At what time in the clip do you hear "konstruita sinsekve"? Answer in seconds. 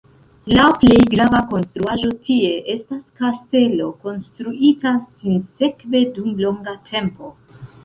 4.07-6.05